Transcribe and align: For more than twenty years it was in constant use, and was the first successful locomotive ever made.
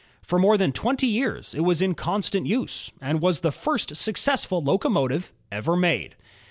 For 0.23 0.39
more 0.39 0.57
than 0.57 0.71
twenty 0.71 1.05
years 1.05 1.53
it 1.53 1.59
was 1.59 1.79
in 1.79 1.93
constant 1.93 2.47
use, 2.47 2.91
and 2.99 3.21
was 3.21 3.41
the 3.41 3.51
first 3.51 3.95
successful 3.97 4.59
locomotive 4.59 5.31
ever 5.51 5.75
made. 5.75 6.15